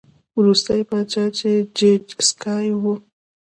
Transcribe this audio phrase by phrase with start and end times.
[0.39, 2.83] وروستی پاچا یې جیډ سکای و